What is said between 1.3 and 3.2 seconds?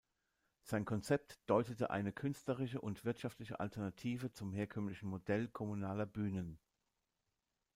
bedeutet eine künstlerische und